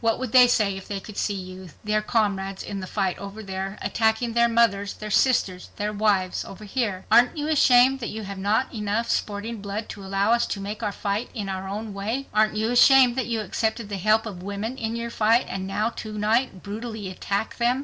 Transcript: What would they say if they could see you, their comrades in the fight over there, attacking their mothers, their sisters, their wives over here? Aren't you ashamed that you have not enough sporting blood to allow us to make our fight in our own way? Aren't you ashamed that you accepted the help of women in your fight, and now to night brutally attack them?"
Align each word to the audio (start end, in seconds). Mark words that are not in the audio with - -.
What 0.03 0.17
would 0.17 0.31
they 0.31 0.47
say 0.47 0.75
if 0.75 0.87
they 0.87 0.99
could 0.99 1.15
see 1.15 1.35
you, 1.35 1.69
their 1.83 2.01
comrades 2.01 2.63
in 2.63 2.79
the 2.79 2.87
fight 2.87 3.19
over 3.19 3.43
there, 3.43 3.77
attacking 3.83 4.33
their 4.33 4.47
mothers, 4.49 4.95
their 4.95 5.11
sisters, 5.11 5.69
their 5.75 5.93
wives 5.93 6.43
over 6.43 6.65
here? 6.65 7.05
Aren't 7.11 7.37
you 7.37 7.47
ashamed 7.47 7.99
that 7.99 8.09
you 8.09 8.23
have 8.23 8.39
not 8.39 8.73
enough 8.73 9.11
sporting 9.11 9.61
blood 9.61 9.89
to 9.89 10.01
allow 10.03 10.31
us 10.31 10.47
to 10.47 10.59
make 10.59 10.81
our 10.81 10.91
fight 10.91 11.29
in 11.35 11.49
our 11.49 11.67
own 11.69 11.93
way? 11.93 12.25
Aren't 12.33 12.55
you 12.55 12.71
ashamed 12.71 13.15
that 13.15 13.27
you 13.27 13.41
accepted 13.41 13.89
the 13.89 13.97
help 13.97 14.25
of 14.25 14.41
women 14.41 14.75
in 14.75 14.95
your 14.95 15.11
fight, 15.11 15.45
and 15.47 15.67
now 15.67 15.89
to 15.97 16.17
night 16.17 16.63
brutally 16.63 17.07
attack 17.07 17.57
them?" 17.57 17.79